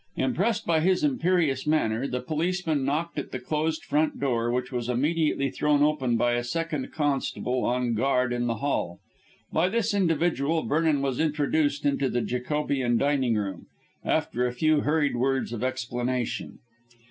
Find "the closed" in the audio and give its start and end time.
3.31-3.83